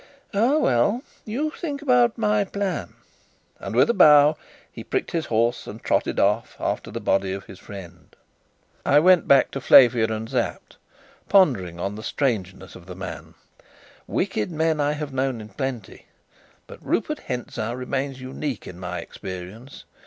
Ah, 0.33 0.57
well, 0.57 1.03
you 1.25 1.51
think 1.51 1.79
about 1.83 2.17
my 2.17 2.43
plan," 2.43 2.95
and, 3.59 3.75
with 3.75 3.87
a 3.87 3.93
bow, 3.93 4.35
he 4.71 4.83
pricked 4.83 5.11
his 5.11 5.27
horse 5.27 5.67
and 5.67 5.83
trotted 5.83 6.19
after 6.19 6.89
the 6.89 6.99
body 6.99 7.33
of 7.33 7.43
his 7.43 7.59
friend. 7.59 8.15
I 8.83 8.99
went 8.99 9.27
back 9.27 9.51
to 9.51 9.61
Flavia 9.61 10.05
and 10.11 10.27
Sapt, 10.27 10.77
pondering 11.29 11.79
on 11.79 11.93
the 11.93 12.01
strangeness 12.01 12.73
of 12.73 12.87
the 12.87 12.95
man. 12.95 13.35
Wicked 14.07 14.49
men 14.49 14.79
I 14.79 14.93
have 14.93 15.13
known 15.13 15.39
in 15.39 15.49
plenty, 15.49 16.07
but 16.65 16.83
Rupert 16.83 17.19
Hentzau 17.27 17.73
remains 17.75 18.19
unique 18.19 18.65
in 18.65 18.79
my 18.79 18.97
experience. 19.01 19.83